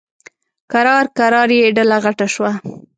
[0.71, 2.51] کرار کرار یې ډله غټه شوه.